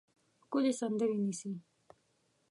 ښکلې 0.43 0.71
سندرې 0.79 1.15
نیسي 1.25 1.51